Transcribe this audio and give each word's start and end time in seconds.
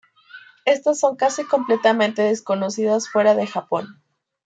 Estas 0.65 0.99
son 0.99 1.15
casi 1.15 1.43
completamente 1.43 2.23
desconocidas 2.23 3.07
fuera 3.07 3.35
de 3.35 3.45
Japón. 3.45 4.01